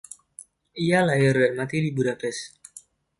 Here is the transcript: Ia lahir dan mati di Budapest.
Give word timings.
Ia 0.85 0.97
lahir 1.07 1.35
dan 1.41 1.53
mati 1.61 1.77
di 1.85 1.89
Budapest. 1.97 2.43